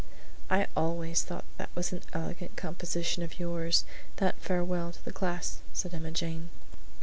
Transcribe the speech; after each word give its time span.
"I 0.49 0.65
always 0.75 1.21
thought 1.21 1.45
that 1.59 1.69
was 1.75 1.91
an 1.93 2.01
elegant 2.11 2.55
composition 2.55 3.21
of 3.21 3.37
yours 3.39 3.85
that 4.15 4.35
farewell 4.39 4.91
to 4.91 5.05
the 5.05 5.11
class," 5.11 5.59
said 5.73 5.93
Emma 5.93 6.09
Jane. 6.09 6.49